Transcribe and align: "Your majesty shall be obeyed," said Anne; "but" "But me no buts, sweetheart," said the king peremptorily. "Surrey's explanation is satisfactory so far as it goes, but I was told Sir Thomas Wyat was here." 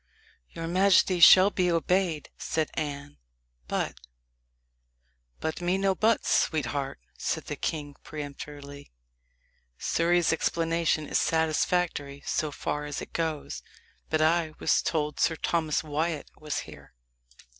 "Your 0.49 0.65
majesty 0.67 1.19
shall 1.19 1.51
be 1.51 1.71
obeyed," 1.71 2.29
said 2.35 2.71
Anne; 2.73 3.19
"but" 3.67 3.99
"But 5.39 5.61
me 5.61 5.77
no 5.77 5.93
buts, 5.93 6.27
sweetheart," 6.27 6.99
said 7.19 7.45
the 7.45 7.55
king 7.55 7.95
peremptorily. 8.03 8.91
"Surrey's 9.77 10.33
explanation 10.33 11.05
is 11.07 11.19
satisfactory 11.19 12.23
so 12.25 12.49
far 12.51 12.85
as 12.85 12.99
it 12.99 13.13
goes, 13.13 13.61
but 14.09 14.23
I 14.23 14.53
was 14.57 14.81
told 14.81 15.19
Sir 15.19 15.35
Thomas 15.35 15.83
Wyat 15.83 16.31
was 16.35 16.61
here." 16.61 16.95